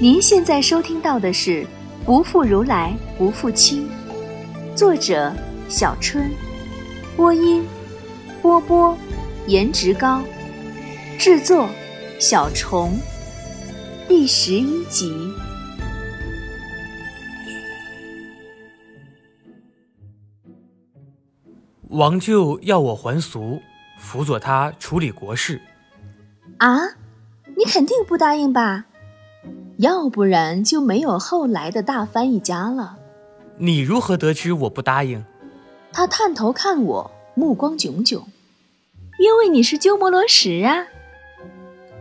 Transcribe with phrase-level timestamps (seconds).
[0.00, 1.62] 您现在收听到的是
[2.04, 3.88] 《不负如来不负卿》，
[4.76, 5.32] 作者
[5.68, 6.28] 小春，
[7.16, 7.64] 播音
[8.42, 8.98] 波波，
[9.46, 10.20] 颜值高，
[11.16, 11.68] 制作
[12.18, 12.98] 小虫，
[14.08, 15.32] 第十一集。
[21.90, 23.62] 王舅要我还俗，
[24.00, 25.60] 辅佐他处理国事。
[26.58, 26.80] 啊，
[27.56, 28.86] 你肯定不答应吧？
[29.78, 32.96] 要不然就没有后来的大翻译家了。
[33.58, 35.24] 你如何得知我不答应？
[35.92, 38.24] 他探头看我，目光炯炯。
[39.18, 40.86] 因为你是鸠摩罗什啊。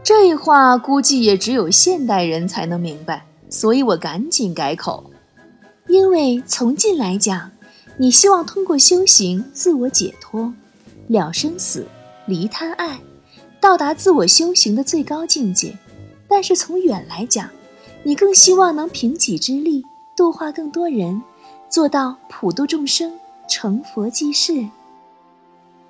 [0.04, 5.12] 这话估计也只有现代人才能明白，所以我赶紧改口。
[5.88, 7.52] 因为从近来讲，
[7.98, 10.54] 你希望通过修行自我解脱，
[11.08, 11.88] 了生死，
[12.26, 12.99] 离贪爱，
[13.62, 15.77] 到达自我修行的最高境界。
[16.27, 17.49] 但是从远来讲，
[18.05, 21.23] 你更希望能凭己之力度化更多人，
[21.70, 23.13] 做到普度众生，
[23.48, 24.68] 成佛济世。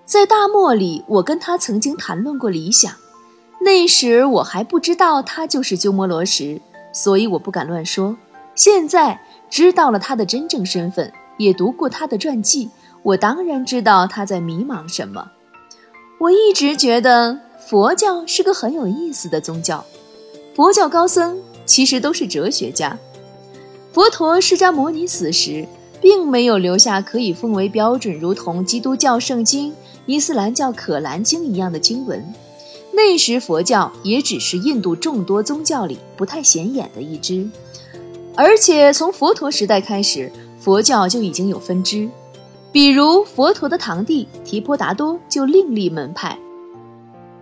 [0.05, 2.93] 在大漠里，我跟他曾经谈论过理想，
[3.59, 6.61] 那时我还不知道他就是鸠摩罗什，
[6.91, 8.15] 所以我不敢乱说。
[8.53, 12.69] 现在知道了他的真正身份，也读过他的传记，
[13.01, 15.31] 我当然知道他在迷茫什么。
[16.19, 19.83] 我一直觉得佛教是个很有意思的宗教，
[20.55, 21.41] 佛教高僧。
[21.65, 22.97] 其实都是哲学家。
[23.91, 25.67] 佛陀释迦牟尼死时，
[26.01, 29.73] 并没有留下可以奉为标准，如同基督教圣经、
[30.05, 32.33] 伊斯兰教可兰经一样的经文。
[32.91, 37.47] 那时佛教也只是印度众多宗教里不太显眼的一支。
[38.35, 42.09] 而且从佛陀时代开始，佛教就已经有分支，
[42.71, 46.37] 比如佛陀的堂弟提婆达多就另立门派。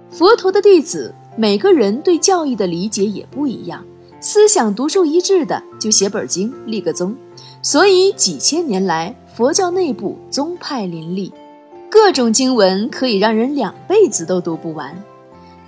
[0.10, 3.86] 佛陀的弟子每个人对教义的理解也不一样。
[4.22, 7.16] 思想独树一帜的，就写本经立个宗，
[7.64, 11.34] 所以几千年来佛教内部宗派林立，
[11.90, 15.04] 各种经文可以让人两辈子都读不完。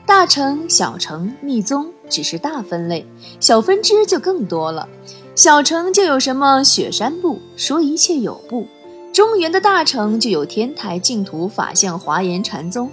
[0.05, 3.07] 大乘、小乘、密宗只是大分类，
[3.39, 4.88] 小分支就更多了。
[5.33, 8.67] 小乘就有什么雪山部，说一切有部；
[9.11, 12.91] 中原的大乘就有天台、净土、法相、华严禅宗。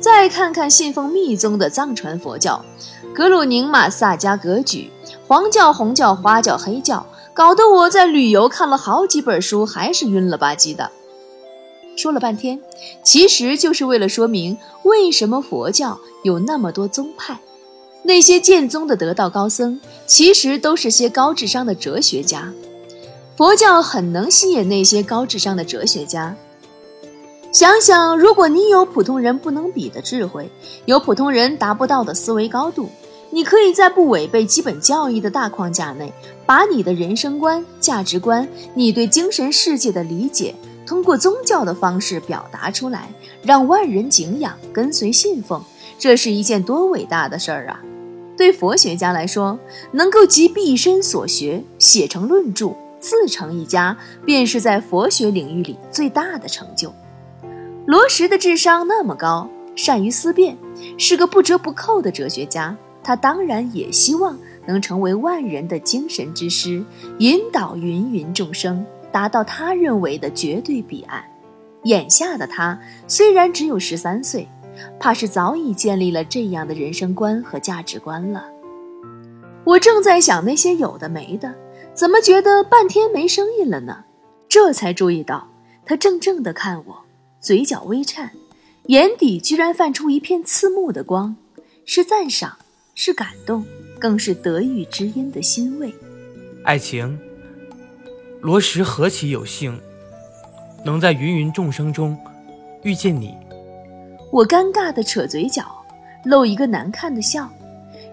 [0.00, 2.64] 再看看信奉密宗的藏传佛教，
[3.12, 4.90] 格鲁宁玛萨迦格举。
[5.32, 10.90] 黄教、红教、花教、黑教，搞得我在旅游看了好几本书，还是晕了吧唧的。
[11.96, 12.60] 说了半天，
[13.02, 17.40] 其实就是为了说明为什么佛教有那么多宗派。
[18.02, 22.52] 那些建宗的得道高僧，其实都是些高智商的哲学家。
[23.34, 26.36] 佛教很能吸引那些高智商的哲学家。
[27.52, 30.50] 想想，如果你有普通人不能比的智慧，
[30.84, 32.90] 有普通人达不到的思维高度。
[33.34, 36.12] 你可以在不违背基本教义的大框架内，
[36.44, 40.54] 把你的人生观、价值观、你对精神世界的理解，
[40.86, 43.08] 通过宗教的方式表达出来，
[43.42, 45.64] 让万人敬仰、跟随信奉。
[45.98, 47.80] 这是一件多伟大的事儿啊！
[48.36, 49.58] 对佛学家来说，
[49.92, 56.92] 能够集毕生所学写成论著，自成一家，便是在佛学领域里最大的成就。
[57.86, 60.58] 罗什的智商那么高，善于思辨，
[60.98, 62.76] 是个不折不扣的哲学家。
[63.02, 66.84] 他当然也希望能成为万人的精神之师，
[67.18, 71.24] 引导芸芸众生达到他认为的绝对彼岸。
[71.84, 74.48] 眼下的他虽然只有十三岁，
[75.00, 78.44] 怕是早已建立了这样的人生观和价值观了。
[79.64, 81.54] 我正在想那些有的没的，
[81.92, 84.04] 怎么觉得半天没声音了呢？
[84.48, 85.48] 这才注意到
[85.84, 86.98] 他怔怔地看我，
[87.40, 88.30] 嘴角微颤，
[88.86, 91.36] 眼底居然泛出一片刺目的光，
[91.84, 92.58] 是赞赏。
[93.04, 93.64] 是感动，
[93.98, 95.92] 更是得遇知音的欣慰。
[96.62, 97.18] 爱情，
[98.40, 99.76] 罗什何其有幸，
[100.84, 102.16] 能在芸芸众生中
[102.84, 103.34] 遇见你。
[104.30, 105.64] 我尴尬的扯嘴角，
[106.24, 107.50] 露一个难看的笑。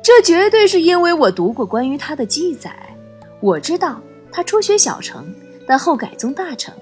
[0.01, 2.75] 这绝对是因为我读过关于他的记载。
[3.41, 4.01] 我知道
[4.31, 5.31] 他初学小乘，
[5.67, 6.73] 但后改宗大乘。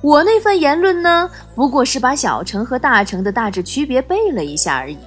[0.00, 4.98] 我那份言论呢，不过是把小乘和大乘的大致区别背了一下而已。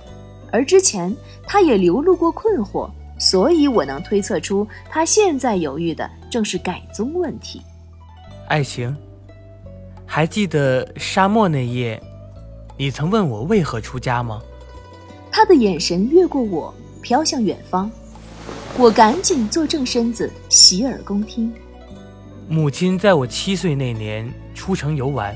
[0.52, 1.16] 而之前
[1.46, 2.90] 他也流露过困惑，
[3.20, 7.62] 所以我能推测出他现在犹豫的正是改宗问题。
[8.48, 8.96] 爱情，
[10.06, 12.02] 还记得沙漠那夜，
[12.78, 14.42] 你曾问我为何出家吗？
[15.32, 17.92] 他的眼神越过我，飘向远方。
[18.78, 21.52] 我赶紧坐正身子，洗耳恭听。
[22.48, 25.36] 母亲在我七岁那年出城游玩，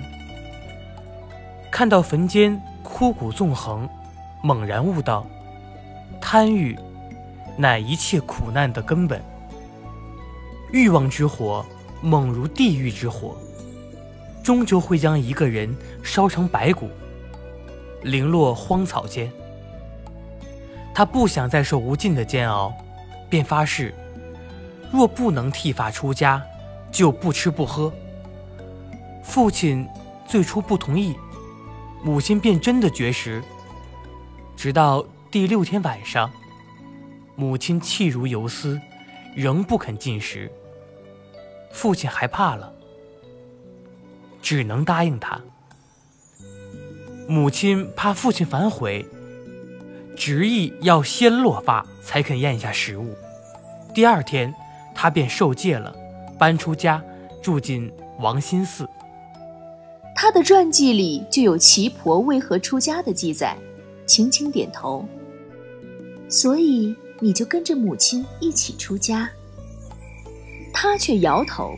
[1.71, 3.89] 看到坟间枯骨纵横。
[4.41, 5.25] 猛然悟道，
[6.21, 6.77] 贪欲
[7.57, 9.21] 乃一切苦难的根本。
[10.71, 11.65] 欲望之火
[12.01, 13.35] 猛如地狱之火，
[14.43, 16.89] 终究会将一个人烧成白骨，
[18.03, 19.29] 零落荒草间。
[20.93, 22.73] 他不想再受无尽的煎熬，
[23.29, 23.93] 便发誓：
[24.91, 26.41] 若不能剃发出家，
[26.91, 27.91] 就不吃不喝。
[29.23, 29.87] 父亲
[30.25, 31.15] 最初不同意，
[32.03, 33.43] 母亲便真的绝食。
[34.59, 36.29] 直到第六天晚上，
[37.37, 38.77] 母亲气如游丝，
[39.33, 40.51] 仍不肯进食。
[41.71, 42.73] 父亲害怕了，
[44.41, 45.39] 只能答应他。
[47.25, 49.05] 母亲怕父亲反悔，
[50.17, 53.15] 执意要先落发才肯咽下食物。
[53.93, 54.53] 第二天，
[54.93, 55.95] 他便受戒了，
[56.37, 57.01] 搬出家，
[57.41, 58.85] 住进王心寺。
[60.13, 63.55] 他的传记里就有奇婆为何出家的记载，
[64.09, 65.07] 轻轻点头。
[66.27, 69.29] 所以你就跟着母亲一起出家。
[70.73, 71.75] 他却摇头，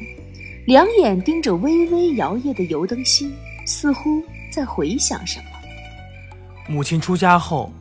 [0.68, 3.34] 两眼盯着微微摇曳的油灯芯，
[3.66, 5.46] 似乎在回想什么。
[6.68, 7.72] 母亲出家后，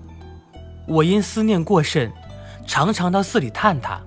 [0.88, 2.10] 我因思念过甚，
[2.66, 4.00] 常常到寺里探他。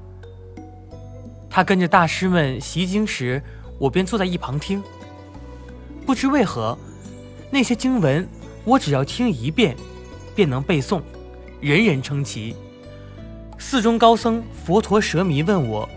[1.49, 3.41] 他跟着大师们习经时，
[3.77, 4.81] 我便坐在一旁听。
[6.05, 6.77] 不知为何，
[7.51, 8.27] 那些经文
[8.63, 9.75] 我只要听一遍，
[10.35, 11.01] 便能背诵，
[11.59, 12.55] 人人称奇。
[13.57, 15.87] 寺中高僧佛陀蛇迷问我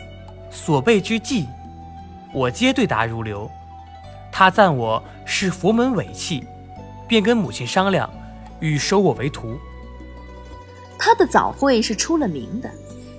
[0.50, 1.44] 所背之偈，
[2.32, 3.50] 我皆对答如流。
[4.30, 6.44] 他赞我是佛门伟器，
[7.08, 8.08] 便跟母亲商量，
[8.60, 9.56] 欲收我为徒。
[10.98, 12.70] 他的早慧是出了名的，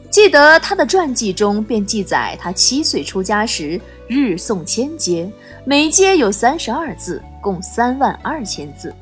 [0.10, 5.30] 记得他的传记中便记载，他七岁出家时日诵千阶。
[5.66, 8.94] 每阶有三十二字，共三万二千字。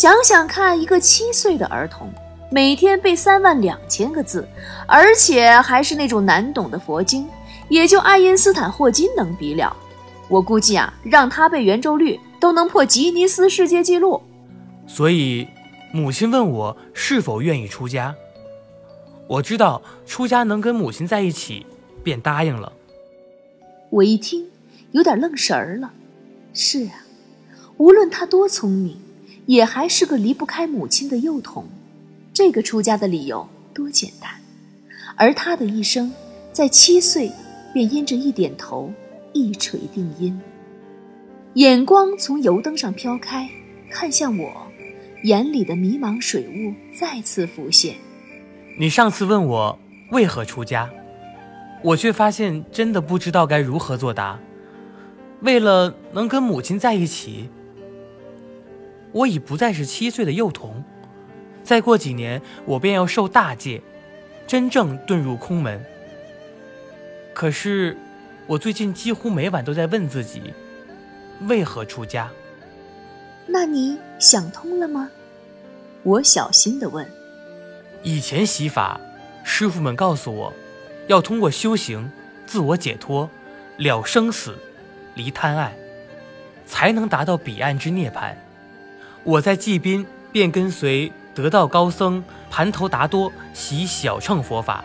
[0.00, 2.10] 想想看，一个七岁的儿童
[2.50, 4.48] 每天背三万两千个字，
[4.86, 7.28] 而且还是那种难懂的佛经，
[7.68, 9.76] 也就爱因斯坦霍金能比了。
[10.26, 14.22] 我估计啊，让他背圆周率都能破吉尼斯世界纪录。
[14.86, 15.46] 所以，
[15.92, 18.14] 母亲问我是否愿意出家。
[19.26, 21.66] 我知道出家能跟母亲在一起，
[22.02, 22.72] 便答应了。
[23.90, 24.46] 我一听，
[24.92, 25.92] 有点愣神儿了。
[26.54, 27.04] 是啊，
[27.76, 28.98] 无论他多聪明，
[29.50, 31.64] 也还是个离不开母亲的幼童。
[32.32, 34.30] 这个出家的理由多简单，
[35.16, 36.12] 而他的一生，
[36.52, 37.32] 在七岁
[37.74, 38.92] 便因着一点头，
[39.32, 40.40] 一锤定音。
[41.54, 43.50] 眼光从油灯上飘开，
[43.90, 44.68] 看向我，
[45.24, 47.96] 眼里的迷茫水雾再次浮现。
[48.78, 49.76] 你上次问我
[50.12, 50.88] 为何出家，
[51.82, 54.38] 我却发现真的不知道该如何作答。
[55.40, 57.50] 为了能跟母亲在一起，
[59.12, 60.84] 我已不再是七岁的幼童。
[61.62, 63.82] 再过几年，我便要受大戒，
[64.46, 65.84] 真正遁入空门。
[67.34, 67.96] 可是，
[68.46, 70.52] 我最近几乎每晚都在问自己：
[71.42, 72.30] 为何出家？
[73.46, 75.10] 那你想通了吗？
[76.02, 77.06] 我小心地问。
[78.02, 79.00] 以前习法，
[79.44, 80.52] 师傅们告诉我，
[81.06, 82.10] 要通过修行，
[82.46, 83.28] 自我解脱，
[83.76, 84.56] 了生死。
[85.14, 85.76] 离贪爱，
[86.66, 88.34] 才能达到彼岸之涅槃。
[89.24, 94.84] 我在济宾便跟随得道高僧盘头达多习小乘佛法，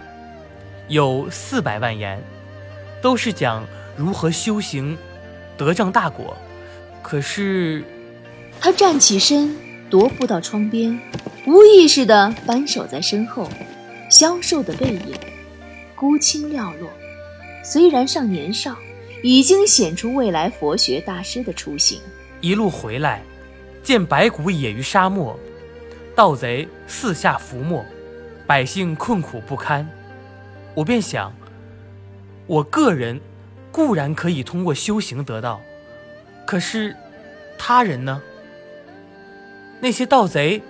[0.87, 2.21] 有四百万言，
[3.01, 3.65] 都是讲
[3.95, 4.97] 如何修行
[5.57, 6.35] 得正大果。
[7.01, 7.83] 可是，
[8.59, 9.55] 他站起身，
[9.89, 10.99] 踱步到窗边，
[11.45, 13.49] 无意识地扳手在身后，
[14.09, 15.13] 消瘦的背影，
[15.95, 16.89] 孤清寥落，
[17.63, 18.75] 虽然尚年少。
[19.23, 21.99] 已经显出未来佛学大师的雏形。
[22.41, 23.23] 一路回来，
[23.85, 25.39] 见白骨野于沙漠，
[26.15, 27.85] 盗贼四下伏没，
[28.47, 29.87] 百姓困苦不堪。
[30.73, 31.31] 我便想，
[32.47, 33.21] 我个人
[33.71, 35.61] 固然可以通过修行得到，
[36.47, 36.95] 可是
[37.59, 38.23] 他人呢？
[39.79, 40.63] 那些盗贼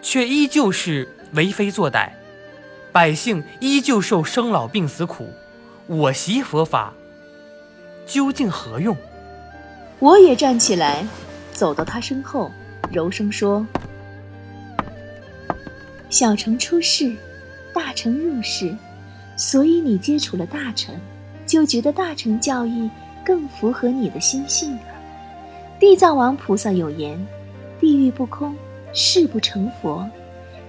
[0.00, 2.10] 却依旧是为非作歹，
[2.92, 5.28] 百姓依旧受生老病死苦。
[5.88, 6.94] 我习佛法。
[8.06, 8.96] 究竟何用？
[9.98, 11.04] 我也站起来，
[11.52, 12.50] 走到他身后，
[12.90, 13.64] 柔声说
[16.10, 17.14] ：“小乘出世，
[17.72, 18.76] 大乘入世，
[19.36, 20.94] 所以你接触了大乘，
[21.46, 22.90] 就觉得大乘教义
[23.24, 24.82] 更符合你的心性了。
[25.78, 27.16] 地藏王菩萨有言：
[27.78, 28.56] 地狱不空，
[28.92, 30.08] 誓不成佛。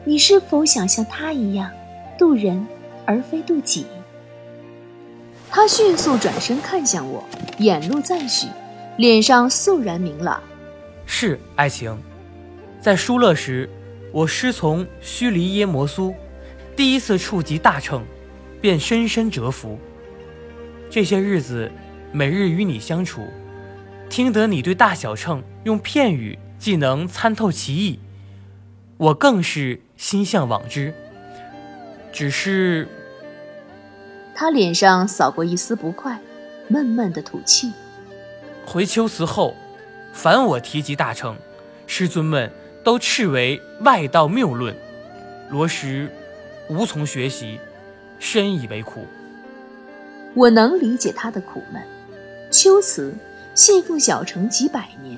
[0.04, 1.72] 你是否想像他一样，
[2.18, 2.66] 渡人
[3.06, 3.86] 而非渡己？”
[5.50, 7.24] 他迅速转身看向我，
[7.58, 8.48] 眼露赞许，
[8.98, 10.42] 脸上肃然明朗。
[11.06, 12.01] 是爱情，
[12.81, 13.69] 在疏勒时，
[14.11, 16.15] 我师从须弥耶摩苏，
[16.75, 18.03] 第一次触及大乘，
[18.59, 19.77] 便深深折服。
[20.89, 21.71] 这些日子，
[22.11, 23.27] 每日与你相处，
[24.09, 28.00] 听得你对大小乘用片语既能参透其意，
[28.97, 30.91] 我更是心向往之。
[32.11, 32.88] 只是，
[34.33, 36.19] 他脸上扫过一丝不快，
[36.67, 37.71] 闷闷的吐气。
[38.65, 39.55] 回秋辞后，
[40.11, 41.38] 凡我提及大乘，
[41.85, 42.51] 师尊们
[42.83, 44.75] 都斥为外道谬论，
[45.50, 46.09] 罗什
[46.67, 47.59] 无从学习，
[48.19, 49.05] 深以为苦。
[50.33, 51.81] 我能理解他的苦闷。
[52.50, 53.13] 秋瓷
[53.53, 55.17] 信奉小乘几百年，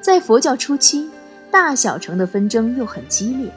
[0.00, 1.08] 在佛教初期，
[1.50, 3.50] 大小乘的纷争又很激烈。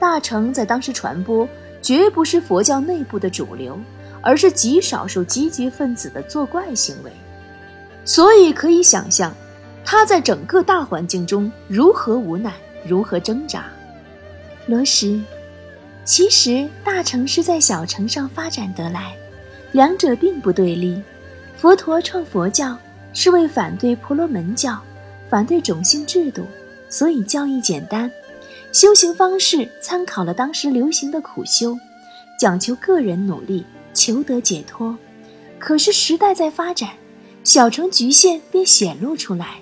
[0.00, 1.48] 大乘在当时传播，
[1.80, 3.78] 绝不是佛教内部的主流，
[4.20, 7.12] 而是极少数积极分子的作怪行为。
[8.04, 9.34] 所以可以想象，
[9.84, 12.54] 他在整个大环境中如何无奈，
[12.86, 13.66] 如何挣扎。
[14.66, 15.24] 罗什，
[16.04, 19.16] 其实大城市在小城上发展得来。
[19.72, 21.00] 两者并不对立。
[21.56, 22.78] 佛陀创佛教
[23.12, 24.78] 是为反对婆罗门教，
[25.28, 26.46] 反对种姓制度，
[26.88, 28.10] 所以教义简单，
[28.72, 31.76] 修行方式参考了当时流行的苦修，
[32.38, 34.96] 讲求个人努力求得解脱。
[35.58, 36.90] 可是时代在发展，
[37.44, 39.56] 小城局限便显露出来。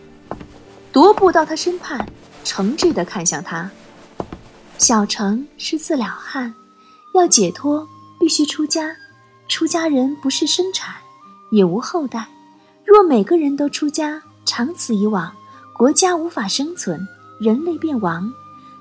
[0.93, 2.07] 踱步到他身畔，
[2.47, 3.69] 诚挚地看向他。
[4.79, 6.55] 小乘是自了汉，
[7.13, 7.87] 要解脱
[8.21, 8.95] 必须出家。
[9.49, 10.95] 出家人不是生产，
[11.51, 12.27] 也无后代。
[12.85, 15.33] 若每个人都出家，长此以往，
[15.75, 17.07] 国家无法生存，
[17.41, 18.33] 人类便亡。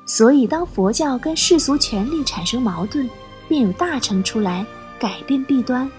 [0.06, 3.10] 所以，当佛教跟世俗权力产生矛盾，
[3.48, 4.64] 便有大乘出来
[5.00, 5.90] 改变弊端。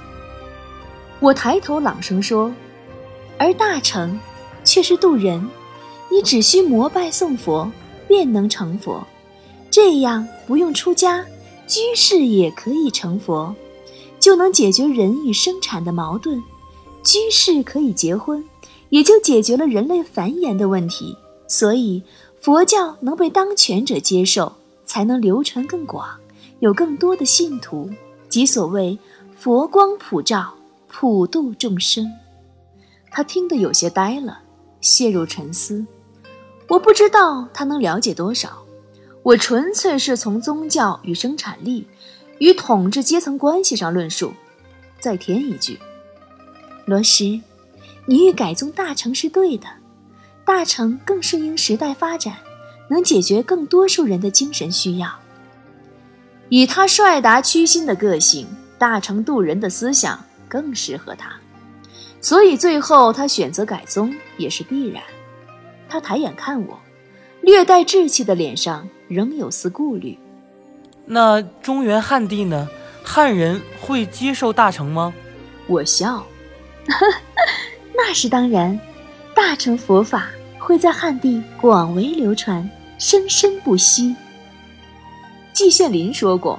[1.19, 2.53] 我抬头朗声说
[3.39, 4.19] ：“而大乘
[4.65, 5.49] 却是渡人，
[6.11, 7.71] 你只需膜拜送佛，
[8.09, 9.07] 便能成佛。
[9.71, 11.25] 这样不用出家，
[11.67, 13.55] 居士也可以成佛。”
[14.19, 16.43] 就能解决人与生产的矛盾，
[17.05, 18.43] 居士可以结婚，
[18.89, 21.15] 也就解决了人类繁衍的问题。
[21.47, 22.03] 所以，
[22.41, 24.53] 佛教能被当权者接受，
[24.87, 26.09] 才能流传更广，
[26.61, 27.91] 有更多的信徒，
[28.29, 28.99] 即所谓
[29.39, 30.55] “佛光普照，
[30.89, 32.11] 普度众生”。
[33.13, 34.41] 他听得有些呆了，
[34.81, 35.87] 陷入沉思。
[36.69, 38.65] 我不知道他能了解多少，
[39.23, 41.87] 我纯粹是从宗教与生产力。
[42.39, 44.35] 与统治阶层关系上论述，
[45.01, 45.79] 再添一句：
[46.85, 47.43] 罗什，
[48.05, 49.67] 你欲改宗大成是对的，
[50.45, 52.35] 大成更适应时代发展，
[52.91, 55.09] 能解决更多数人的精神需要。
[56.51, 58.47] 以他率达屈心的个性，
[58.77, 61.33] 大成度人的思想更适合他，
[62.21, 65.03] 所以最后他选择改宗也是必然。
[65.89, 66.81] 他抬眼看我，
[67.41, 70.19] 略带稚气的脸上仍有丝顾虑。
[71.05, 72.69] 那中原汉地呢？
[73.05, 75.15] 汉人会接受大成吗？
[75.69, 76.27] 我笑，
[77.95, 78.79] 那是当然。
[79.33, 80.29] 大乘佛法
[80.59, 84.17] 会在汉地广为流传，生生不息。
[85.53, 86.59] 季羡林说过，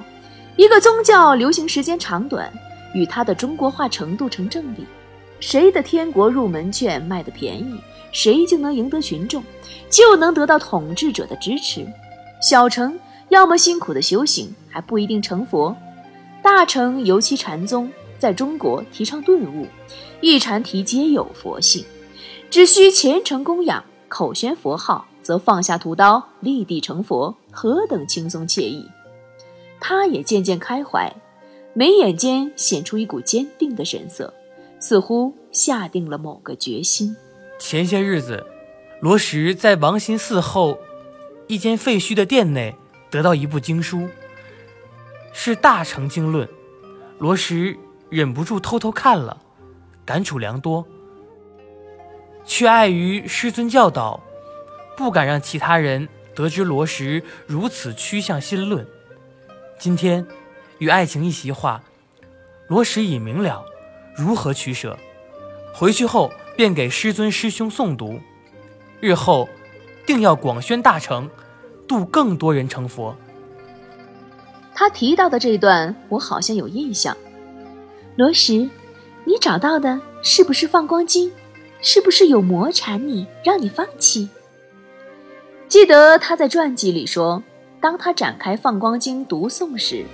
[0.56, 2.50] 一个宗教流行时间长短，
[2.94, 4.86] 与它的中国化程度成正比。
[5.40, 7.78] 谁的天国入门券卖得便宜，
[8.20, 9.44] 谁就能赢得群众，
[9.88, 11.86] 就能得到统治者的支持。
[12.42, 12.98] 小乘。
[13.28, 15.76] 要么辛苦的修行还不一定成佛，
[16.42, 19.66] 大乘尤其禅宗在中国提倡顿悟，
[20.22, 21.84] 一禅题皆有佛性，
[22.48, 28.88] 只需虔诚供养，口宣佛号，则放下屠刀，立地成佛，何等轻松惬意！
[29.78, 31.14] 他也渐渐开怀，
[31.74, 34.32] 眉眼间显出一股坚定的神色，
[34.80, 37.14] 似乎下定了某个决心。
[37.58, 38.46] 前些日子，
[39.00, 40.80] 罗什在王心寺后
[41.46, 42.76] 一间废墟的殿内。
[43.10, 44.06] 得到一部经书，
[45.32, 46.46] 是《大乘经论》，
[47.18, 47.74] 罗什
[48.10, 49.40] 忍不住偷偷看了，
[50.04, 50.86] 感触良多，
[52.44, 54.22] 却碍于师尊教导，
[54.94, 58.86] 不敢让其他人得知罗什如此趋向心论。
[59.78, 60.26] 今天
[60.76, 61.82] 与爱情一席话，
[62.66, 63.64] 罗什已明了
[64.14, 64.98] 如何取舍，
[65.72, 68.18] 回去后便给师尊师兄诵读，
[68.98, 69.48] 日后
[70.04, 71.30] 定要广宣大乘。
[71.86, 73.14] 度更多人成佛。
[74.74, 77.16] 他提到的这段，我好像有印象。
[78.16, 78.68] 罗什，
[79.24, 81.30] 你找到的是不是《放光经》？
[81.80, 84.28] 是不是有魔缠你，让你放弃？
[85.68, 87.40] 记得他在传记里说，
[87.80, 90.04] 当他展开《放光经》读诵时，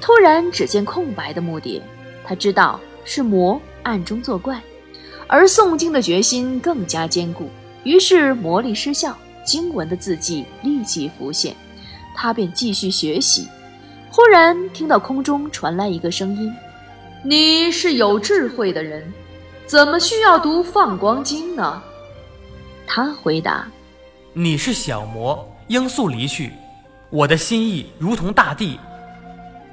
[0.00, 1.80] 突然只见空白的木碟，
[2.24, 4.60] 他知道是魔暗中作怪，
[5.26, 7.48] 而诵经的决心更加坚固，
[7.82, 9.16] 于是魔力失效。
[9.44, 11.52] 经文的字迹立即浮现，
[12.16, 13.46] 他便继续学习。
[14.10, 16.50] 忽然听到空中传来一个声音
[17.22, 19.12] ：“你是有智慧的人，
[19.66, 21.82] 怎么需要读《放光经》呢？
[22.86, 23.68] 他回答
[24.32, 26.52] ：“你是小魔，应速离去。
[27.10, 28.80] 我的心意如同大地，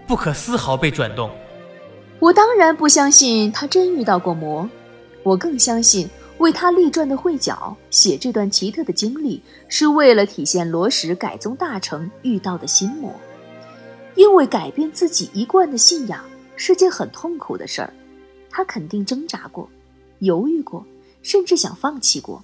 [0.06, 1.32] 不可丝毫被转动。”
[2.20, 4.70] 我当然不相信他真遇到过魔，
[5.24, 6.10] 我更相信
[6.40, 13.14] 为他立传的会角写这段奇特的经历，是为了体现罗什改宗大成遇到的心魔。
[14.16, 16.24] 因为改变自己一贯的信仰
[16.56, 17.94] 是件很痛苦的事儿，
[18.50, 19.70] 他肯定挣扎过，
[20.20, 20.86] 犹豫过，
[21.22, 22.44] 甚至想放弃过。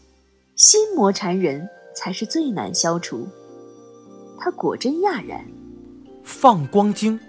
[0.55, 3.27] 心魔缠人才是最难消除。
[4.39, 5.43] 他果真讶然。
[6.23, 7.19] 放光经。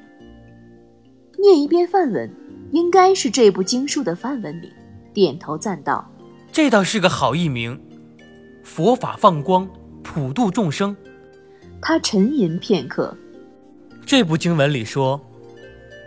[1.39, 2.31] 念一遍梵文，
[2.73, 4.71] 应该是这部经书的梵文名。
[5.19, 6.09] 点头赞道
[6.53, 7.77] ：“这倒是个好艺名。
[8.63, 9.69] 佛法放光，
[10.05, 10.97] 普度众生。”
[11.83, 13.17] 他沉吟片刻。
[14.07, 15.21] 这部经文里说，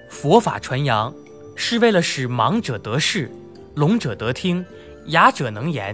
[0.09, 1.13] 佛法传扬
[1.57, 3.29] 是为了使盲者得视，
[3.75, 4.65] 聋者得听，
[5.07, 5.93] 哑者能言。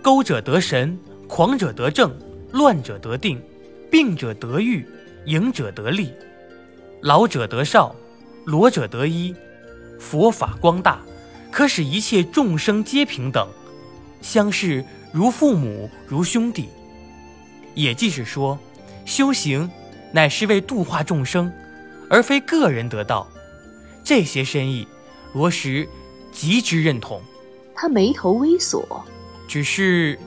[0.00, 2.12] 勾者得神，狂者得正，
[2.52, 3.42] 乱者得定，
[3.90, 4.86] 病者得愈，
[5.26, 6.12] 赢者得利，
[7.00, 7.96] 老者得少，
[8.44, 9.34] 裸者得衣。
[9.98, 11.00] 佛法光大，
[11.52, 13.46] 可使一切众生皆平等，
[14.22, 14.82] 相视
[15.12, 16.70] 如父母，如兄弟。
[17.74, 18.58] 也即是说，
[19.04, 19.70] 修行
[20.12, 21.52] 乃是为度化众生，
[22.08, 23.28] 而非个人得道。
[24.02, 24.88] 这些深意，
[25.34, 25.86] 罗什
[26.32, 27.20] 极之认同。
[27.74, 29.04] 他眉头微锁。
[29.46, 30.18] 只是，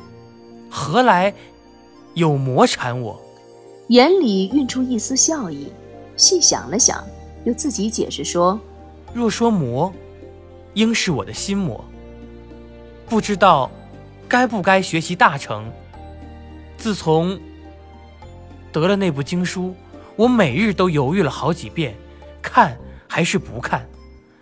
[0.70, 1.34] 何来
[2.14, 3.20] 有魔缠我？
[3.88, 5.72] 眼里蕴出一丝笑意，
[6.16, 7.04] 细想了想，
[7.46, 8.60] 又自己解释说
[9.14, 9.92] ：“若说魔，
[10.76, 11.84] 应是我的心魔。
[13.10, 13.72] 不知道
[14.30, 15.66] 该不该学习大成。
[16.78, 17.40] 自从
[18.72, 19.76] 得了那部经书，
[20.16, 21.96] 我每日都犹豫了好几遍，
[22.40, 22.78] 看
[23.08, 23.84] 还是不看？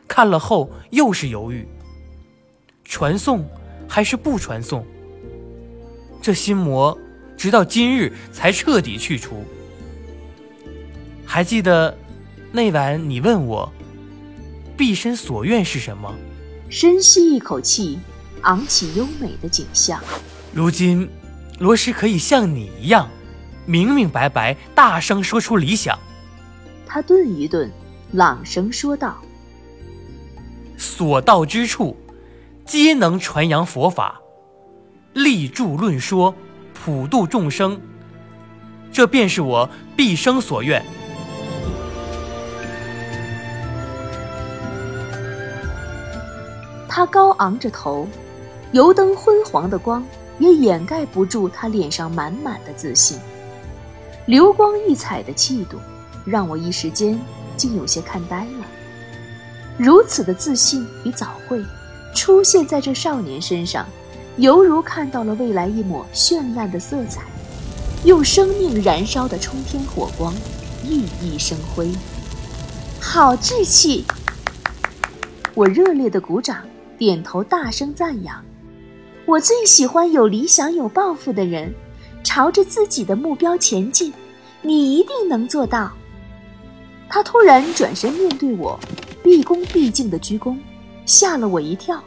[0.07, 1.65] 看了后又是犹豫，
[2.83, 3.45] 传送。”
[3.85, 4.83] 还是不传送，
[6.19, 6.97] 这心魔
[7.37, 9.43] 直到今日才彻底去除。
[11.25, 11.95] 还记得
[12.51, 13.71] 那晚你问我
[14.75, 16.13] 毕生所愿是什么？
[16.69, 17.99] 深吸一口气，
[18.41, 20.01] 昂起优美的景象。
[20.53, 21.09] 如今
[21.59, 23.09] 罗什可以像你一样，
[23.65, 25.97] 明明白白、大声说出理想。
[26.85, 27.71] 他顿一顿，
[28.11, 29.17] 朗声说道
[30.77, 31.97] ：“所到之处。”
[32.65, 34.21] 皆能传扬佛法，
[35.13, 36.33] 立著论说，
[36.73, 37.79] 普度众生，
[38.89, 40.81] 这便是我毕生所愿。
[46.95, 48.07] 他高昂着头，
[48.71, 50.05] 油灯昏黄的光
[50.37, 53.17] 也掩盖不住他脸上满满的自信，
[54.27, 55.79] 流光溢彩的气度，
[56.23, 57.19] 让我一时间
[57.57, 58.67] 竟有些看呆了。
[59.75, 61.65] 如此的自信与早慧。
[62.13, 63.87] 出现在这少年身上，
[64.37, 67.23] 犹如看到了未来一抹绚烂的色彩，
[68.03, 70.31] 用生命燃烧的冲天火光，
[70.83, 71.89] 熠熠生辉。
[73.01, 74.05] 好志气！
[75.55, 76.57] 我热烈的鼓掌，
[76.97, 78.43] 点头，大声赞扬。
[79.25, 81.73] 我最喜欢有理想、有抱负的人，
[82.23, 84.13] 朝着自己的目标前进。
[84.61, 85.91] 你一定能做到。
[87.09, 88.79] 他突然转身面对我，
[89.23, 90.57] 毕恭毕敬的鞠躬。
[91.05, 92.01] 吓了我一跳，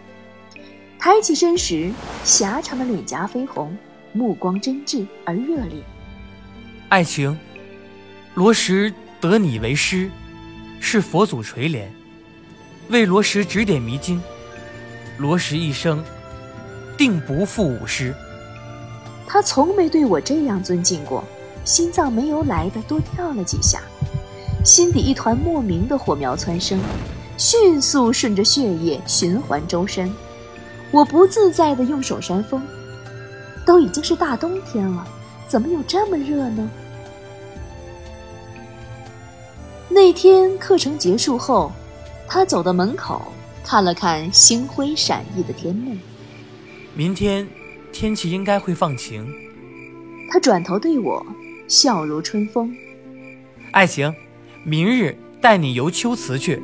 [0.99, 1.92] 抬起身时，
[2.25, 3.77] 狭长的脸颊绯红，
[4.12, 5.83] 目光真挚而热烈。
[6.88, 7.38] 爱情，
[8.35, 10.11] 罗什得你为师，
[10.81, 11.87] 是佛祖垂怜，
[12.88, 14.18] 为罗什指点迷津。
[15.19, 16.05] 罗什一生
[16.97, 18.15] 定不负吾师。
[19.27, 21.25] 他从没对我这样尊敬过，
[21.65, 23.81] 心脏没由来的多跳了几下，
[24.65, 26.79] 心底一团莫名的火苗蹿升。
[27.39, 30.11] 迅速顺着血液循环周身，
[30.91, 32.63] 我不自在的用手扇风。
[33.67, 35.07] 都已经是大冬天了，
[35.47, 36.71] 怎么有这么热呢？
[39.89, 41.73] 那天课程结束后，
[42.27, 43.21] 他走到门口，
[43.69, 45.97] 看了看星辉闪熠的天幕。
[46.95, 47.49] 明天
[47.93, 49.27] 天气应该会放晴。
[50.31, 51.27] 他转头对我
[51.67, 52.73] 笑如春风。
[53.73, 54.15] 爱情，
[54.63, 56.63] 明日带你游秋瓷去。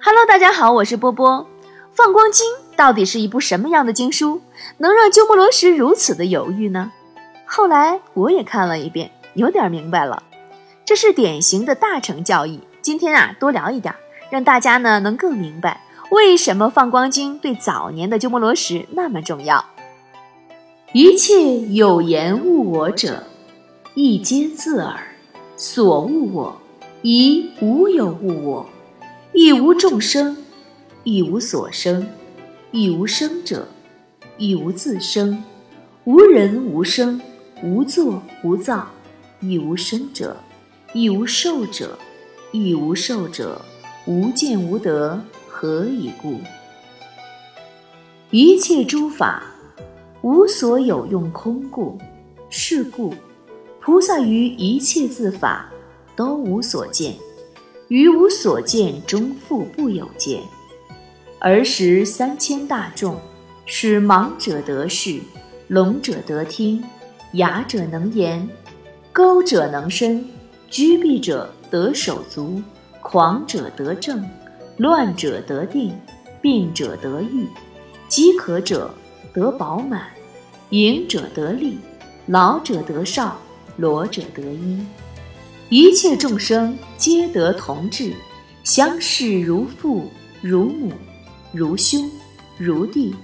[0.00, 1.28] Hello，大家好，我是波波。
[1.92, 4.42] 《放光经》到底是一部什么样的经书，
[4.78, 6.92] 能让鸠摩罗什如此的犹豫呢？
[7.46, 10.22] 后来我也看了一遍，有点明白了。
[10.84, 12.60] 这是典型的大乘教义。
[12.82, 13.94] 今天啊，多聊一点，
[14.30, 19.64] 让大家呢能更明白为什么《放光经》对早年的鸠摩罗什那么重要。
[20.92, 23.24] 一切有言误我者，
[23.94, 24.98] 亦皆自耳。
[25.56, 26.60] 所误我，
[27.02, 28.66] 亦无有误我。
[29.32, 30.36] 亦无众生，
[31.02, 32.06] 亦无所生，
[32.78, 33.66] 亦无生者，
[34.36, 35.42] 亦无自生。
[36.04, 37.18] 无人无生，
[37.62, 38.86] 无作无造，
[39.40, 40.36] 亦无生者，
[40.92, 41.98] 亦无受者，
[42.52, 43.62] 亦无受者。
[44.06, 46.38] 无见无得，何以故？
[48.30, 49.42] 一切诸法
[50.20, 51.96] 无所有用空故，
[52.50, 53.14] 是故
[53.80, 55.72] 菩萨于一切自法
[56.14, 57.14] 都无所见，
[57.88, 60.42] 于无所见中复不有见。
[61.48, 63.20] 儿时三千大众，
[63.66, 65.20] 使盲者得视，
[65.68, 66.82] 聋者得听，
[67.34, 68.48] 哑者能言，
[69.12, 70.24] 钩者能伸，
[70.68, 72.60] 居闭者得手足。
[73.00, 74.28] 狂者得正，
[74.76, 75.96] 乱者得定，
[76.42, 77.46] 病者得愈，
[78.08, 78.92] 饥渴者
[79.32, 80.08] 得饱满，
[80.70, 81.78] 淫者得利，
[82.26, 83.38] 老者得少，
[83.76, 84.84] 裸者得衣。
[85.68, 88.12] 一切众生皆得同治，
[88.64, 90.10] 相视如父
[90.42, 90.90] 如母，
[91.56, 92.10] 如兄
[92.58, 93.14] 如弟，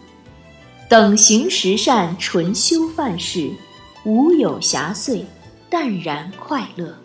[0.89, 3.51] 等行十善，纯修范事，
[4.05, 5.27] 无有瑕碎，
[5.69, 6.97] 淡然快乐。